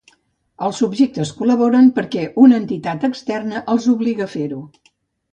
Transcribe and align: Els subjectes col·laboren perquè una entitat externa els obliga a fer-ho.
Els 0.67 0.77
subjectes 0.83 1.33
col·laboren 1.41 1.91
perquè 1.99 2.23
una 2.43 2.57
entitat 2.61 3.05
externa 3.09 3.61
els 3.75 3.85
obliga 3.93 4.27
a 4.27 4.33
fer-ho. 4.33 4.63